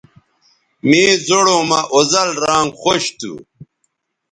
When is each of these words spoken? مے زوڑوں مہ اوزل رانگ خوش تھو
مے 0.87 1.03
زوڑوں 1.27 1.63
مہ 1.69 1.79
اوزل 1.95 2.29
رانگ 2.45 2.69
خوش 2.81 3.03
تھو 3.19 3.33